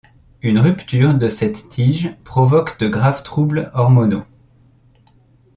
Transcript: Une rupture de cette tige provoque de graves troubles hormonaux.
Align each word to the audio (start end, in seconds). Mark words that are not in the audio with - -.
Une 0.41 0.57
rupture 0.57 1.13
de 1.13 1.29
cette 1.29 1.69
tige 1.69 2.17
provoque 2.23 2.79
de 2.79 2.87
graves 2.87 3.21
troubles 3.21 3.69
hormonaux. 3.75 4.23